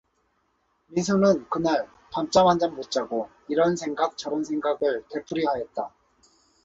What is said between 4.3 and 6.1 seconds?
생각을 되풀이하였다.